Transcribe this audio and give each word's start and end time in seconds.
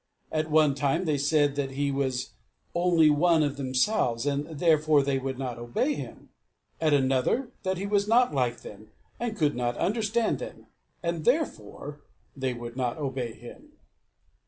At 0.31 0.49
one 0.49 0.73
time 0.73 1.05
they 1.05 1.19
said 1.19 1.53
that 1.57 1.73
he 1.73 1.91
was 1.91 2.31
only 2.73 3.11
one 3.11 3.43
of 3.43 3.55
themselves, 3.55 4.25
and 4.25 4.47
therefore 4.47 5.03
they 5.03 5.19
would 5.19 5.37
not 5.37 5.59
obey 5.59 5.93
him; 5.93 6.29
at 6.79 6.91
another, 6.91 7.51
that 7.61 7.77
he 7.77 7.85
was 7.85 8.07
not 8.07 8.33
like 8.33 8.61
them, 8.61 8.87
and 9.19 9.37
could 9.37 9.55
not 9.55 9.77
understand 9.77 10.39
them, 10.39 10.65
and 11.03 11.23
therefore 11.23 12.01
they 12.35 12.51
would 12.51 12.75
not 12.75 12.97
obey 12.97 13.33
him. 13.33 13.73